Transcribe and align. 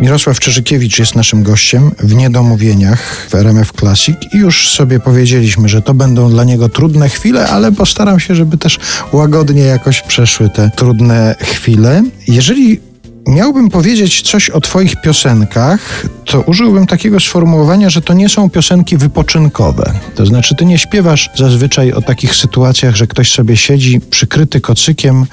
Mirosław 0.00 0.40
Czyżykiewicz 0.40 0.98
jest 0.98 1.14
naszym 1.14 1.42
gościem 1.42 1.90
w 1.98 2.14
Niedomówieniach 2.14 3.26
w 3.30 3.34
RMF 3.34 3.72
Classic 3.72 4.16
i 4.32 4.36
już 4.36 4.70
sobie 4.70 5.00
powiedzieliśmy, 5.00 5.68
że 5.68 5.82
to 5.82 5.94
będą 5.94 6.30
dla 6.30 6.44
niego 6.44 6.68
trudne 6.68 7.08
chwile, 7.08 7.48
ale 7.48 7.72
postaram 7.72 8.20
się, 8.20 8.34
żeby 8.34 8.58
też 8.58 8.78
łagodnie 9.12 9.62
jakoś 9.62 10.02
przeszły 10.02 10.50
te 10.50 10.70
trudne 10.76 11.34
chwile. 11.40 12.02
Jeżeli 12.28 12.80
miałbym 13.26 13.68
powiedzieć 13.68 14.22
coś 14.22 14.50
o 14.50 14.60
Twoich 14.60 15.00
piosenkach, 15.00 16.06
to 16.24 16.40
użyłbym 16.40 16.86
takiego 16.86 17.20
sformułowania, 17.20 17.90
że 17.90 18.02
to 18.02 18.14
nie 18.14 18.28
są 18.28 18.50
piosenki 18.50 18.96
wypoczynkowe. 18.96 19.92
To 20.14 20.26
znaczy, 20.26 20.54
Ty 20.54 20.64
nie 20.64 20.78
śpiewasz 20.78 21.30
zazwyczaj 21.34 21.92
o 21.92 22.02
takich 22.02 22.34
sytuacjach, 22.34 22.96
że 22.96 23.06
ktoś 23.06 23.32
sobie 23.32 23.56
siedzi 23.56 24.00
przykryty 24.00 24.60
kocykiem, 24.60 25.26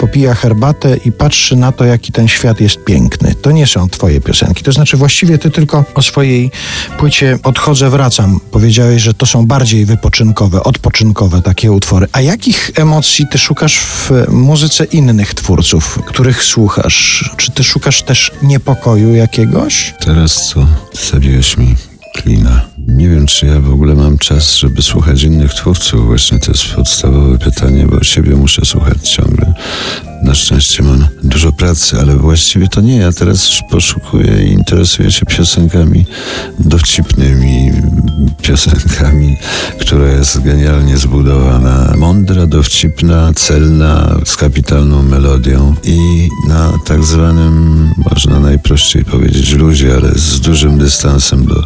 popija 0.00 0.34
herbatę 0.34 0.96
i 1.04 1.12
patrzy 1.12 1.56
na 1.56 1.72
to, 1.72 1.84
jaki 1.84 2.12
ten 2.12 2.28
świat 2.28 2.60
jest 2.60 2.84
piękny. 2.84 3.34
To 3.34 3.50
nie 3.50 3.66
są 3.66 3.88
Twoje 3.88 4.20
piosenki. 4.20 4.64
To 4.64 4.72
znaczy, 4.72 4.96
właściwie 4.96 5.38
Ty 5.38 5.50
tylko 5.50 5.84
o 5.94 6.02
swojej 6.02 6.50
płycie 6.98 7.38
Odchodzę, 7.42 7.90
wracam. 7.90 8.40
Powiedziałeś, 8.50 9.02
że 9.02 9.14
to 9.14 9.26
są 9.26 9.46
bardziej 9.46 9.84
wypoczynkowe, 9.84 10.62
odpoczynkowe 10.62 11.42
takie 11.42 11.72
utwory. 11.72 12.06
A 12.12 12.20
jakich 12.20 12.70
emocji 12.74 13.26
Ty 13.30 13.38
szukasz 13.38 13.78
w 13.78 14.10
muzyce 14.28 14.84
innych 14.84 15.34
twórców, 15.34 15.98
których 16.06 16.44
słuchasz? 16.44 17.30
Czy 17.40 17.50
ty 17.50 17.64
szukasz 17.64 18.02
też 18.02 18.30
niepokoju 18.42 19.14
jakiegoś? 19.14 19.94
Teraz 20.00 20.48
co? 20.48 20.66
Zabiłeś 21.10 21.56
mi 21.56 21.76
klina. 22.14 22.66
Nie 22.78 23.08
wiem, 23.08 23.26
czy 23.26 23.46
ja 23.46 23.60
w 23.60 23.72
ogóle 23.72 23.94
mam 23.94 24.18
czas, 24.18 24.56
żeby 24.56 24.82
słuchać 24.82 25.22
innych 25.22 25.54
twórców. 25.54 26.06
Właśnie 26.06 26.38
to 26.38 26.52
jest 26.52 26.64
podstawowe 26.64 27.38
pytanie, 27.38 27.86
bo 27.86 28.04
siebie 28.04 28.36
muszę 28.36 28.64
słuchać 28.64 29.08
ciągle. 29.08 29.54
Na 30.22 30.34
szczęście 30.34 30.82
mam 30.82 31.06
dużo 31.22 31.52
pracy, 31.52 32.00
ale 32.00 32.16
właściwie 32.16 32.68
to 32.68 32.80
nie. 32.80 32.96
Ja 32.96 33.12
teraz 33.12 33.60
poszukuję 33.70 34.44
i 34.44 34.52
interesuję 34.52 35.10
się 35.10 35.26
piosenkami 35.26 36.06
dowcipnymi, 36.58 37.72
piosenkami, 38.42 38.99
która 39.90 40.08
jest 40.08 40.42
genialnie 40.42 40.96
zbudowana, 40.96 41.94
mądra, 41.96 42.46
dowcipna, 42.46 43.32
celna, 43.34 44.20
z 44.24 44.36
kapitalną 44.36 45.02
melodią 45.02 45.74
i 45.84 46.28
na 46.48 46.72
tak 46.84 47.04
zwanym, 47.04 47.88
można 48.10 48.40
najprościej 48.40 49.04
powiedzieć, 49.04 49.52
luzie, 49.52 49.94
ale 49.94 50.10
z 50.14 50.40
dużym 50.40 50.78
dystansem 50.78 51.46
do, 51.46 51.62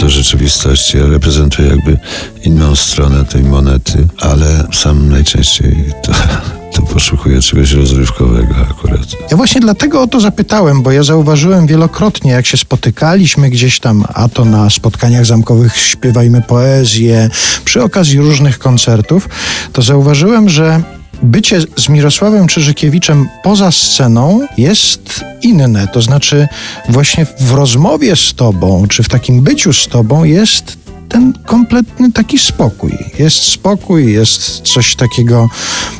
do 0.00 0.10
rzeczywistości. 0.10 0.98
Ja 0.98 1.06
reprezentuję 1.06 1.68
jakby 1.68 1.98
inną 2.42 2.76
stronę 2.76 3.24
tej 3.24 3.42
monety, 3.42 4.08
ale 4.20 4.66
sam 4.72 5.08
najczęściej 5.08 5.92
to 6.02 6.12
to 6.78 6.86
poszukuję 6.86 7.40
czegoś 7.40 7.72
rozrywkowego 7.72 8.54
akurat. 8.70 9.00
Ja 9.30 9.36
właśnie 9.36 9.60
dlatego 9.60 10.02
o 10.02 10.06
to 10.06 10.20
zapytałem, 10.20 10.82
bo 10.82 10.92
ja 10.92 11.02
zauważyłem 11.02 11.66
wielokrotnie, 11.66 12.30
jak 12.30 12.46
się 12.46 12.56
spotykaliśmy 12.56 13.50
gdzieś 13.50 13.80
tam, 13.80 14.04
a 14.14 14.28
to 14.28 14.44
na 14.44 14.70
spotkaniach 14.70 15.26
zamkowych 15.26 15.76
śpiewajmy 15.76 16.42
poezję, 16.42 17.30
przy 17.64 17.82
okazji 17.82 18.18
różnych 18.18 18.58
koncertów, 18.58 19.28
to 19.72 19.82
zauważyłem, 19.82 20.48
że 20.48 20.82
bycie 21.22 21.60
z 21.76 21.88
Mirosławem 21.88 22.46
Czyżykiewiczem 22.46 23.28
poza 23.42 23.72
sceną 23.72 24.46
jest 24.58 25.24
inne. 25.42 25.88
To 25.88 26.02
znaczy, 26.02 26.48
właśnie 26.88 27.26
w 27.40 27.52
rozmowie 27.52 28.16
z 28.16 28.34
tobą, 28.34 28.86
czy 28.88 29.02
w 29.02 29.08
takim 29.08 29.42
byciu 29.42 29.72
z 29.72 29.88
tobą 29.88 30.24
jest 30.24 30.87
ten 31.08 31.32
kompletny 31.46 32.12
taki 32.12 32.38
spokój. 32.38 32.92
Jest 33.18 33.42
spokój, 33.42 34.12
jest 34.12 34.60
coś 34.60 34.96
takiego, 34.96 35.48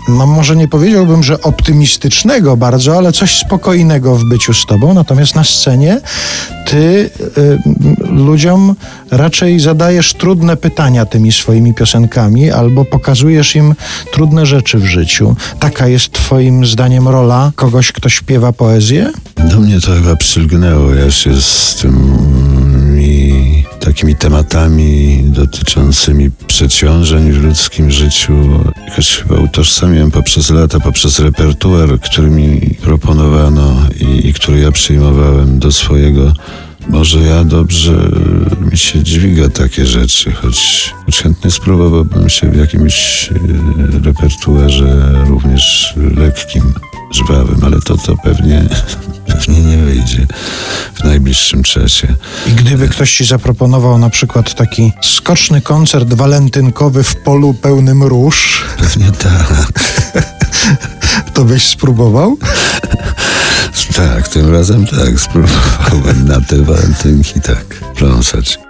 no 0.08 0.26
może 0.26 0.56
nie 0.56 0.68
powiedziałbym, 0.68 1.22
że 1.22 1.42
optymistycznego 1.42 2.56
bardzo, 2.56 2.96
ale 2.96 3.12
coś 3.12 3.38
spokojnego 3.38 4.16
w 4.16 4.24
byciu 4.24 4.54
z 4.54 4.66
tobą. 4.66 4.94
Natomiast 4.94 5.34
na 5.34 5.44
scenie 5.44 6.00
ty 6.66 7.10
y, 7.38 7.58
ludziom 8.00 8.74
raczej 9.10 9.60
zadajesz 9.60 10.14
trudne 10.14 10.56
pytania 10.56 11.06
tymi 11.06 11.32
swoimi 11.32 11.74
piosenkami 11.74 12.50
albo 12.50 12.84
pokazujesz 12.84 13.56
im 13.56 13.74
trudne 14.12 14.46
rzeczy 14.46 14.78
w 14.78 14.84
życiu. 14.84 15.36
Taka 15.58 15.88
jest 15.88 16.12
twoim 16.12 16.66
zdaniem 16.66 17.08
rola 17.08 17.52
kogoś, 17.54 17.92
kto 17.92 18.08
śpiewa 18.08 18.52
poezję? 18.52 19.12
Do 19.36 19.60
mnie 19.60 19.80
to 19.80 19.94
chyba 19.94 20.16
przylgnęło. 20.16 20.94
Ja 20.94 21.10
się 21.10 21.40
z 21.40 21.76
tym 21.82 22.18
takimi 23.88 24.16
tematami 24.16 25.22
dotyczącymi 25.24 26.30
przeciążeń 26.46 27.32
w 27.32 27.42
ludzkim 27.42 27.90
życiu. 27.90 28.34
Jakoś 28.88 29.16
chyba 29.16 29.40
utożsamiłem 29.40 30.10
poprzez 30.10 30.50
lata, 30.50 30.80
poprzez 30.80 31.18
repertuar, 31.18 32.00
który 32.00 32.30
mi 32.30 32.60
proponowano 32.82 33.76
i, 34.00 34.28
i 34.28 34.32
który 34.32 34.60
ja 34.60 34.72
przyjmowałem 34.72 35.58
do 35.58 35.72
swojego 35.72 36.32
może 36.88 37.18
ja 37.18 37.44
dobrze 37.44 37.92
mi 38.70 38.78
się 38.78 39.02
dźwiga 39.02 39.48
takie 39.48 39.86
rzeczy, 39.86 40.32
choć, 40.32 40.94
chętnie 41.22 41.50
spróbowałbym 41.50 42.28
się 42.28 42.50
w 42.50 42.56
jakimś 42.56 43.28
e, 43.28 43.34
repertuarze 44.04 45.12
również 45.26 45.94
lekkim, 46.16 46.74
żwawym, 47.10 47.64
ale 47.64 47.80
to 47.80 47.96
to 47.96 48.16
pewnie 48.16 48.64
pewnie 49.32 49.60
nie 49.60 49.76
wyjdzie 49.76 50.26
najbliższym 51.08 51.62
czasie. 51.62 52.14
I 52.46 52.50
gdyby 52.50 52.88
ktoś 52.88 53.16
ci 53.16 53.24
zaproponował 53.24 53.98
na 53.98 54.10
przykład 54.10 54.54
taki 54.54 54.92
skoczny 55.02 55.60
koncert 55.60 56.14
walentynkowy 56.14 57.02
w 57.02 57.16
polu 57.16 57.54
pełnym 57.54 58.02
róż. 58.02 58.64
Pewnie 58.78 59.12
tak. 59.12 59.72
to 61.34 61.44
byś 61.44 61.66
spróbował? 61.66 62.38
tak, 63.96 64.28
tym 64.28 64.52
razem 64.52 64.86
tak, 64.86 65.20
spróbowałbym 65.20 66.28
na 66.28 66.40
te 66.40 66.62
walentynki 66.62 67.40
tak 67.40 67.64
pląsać. 67.94 68.67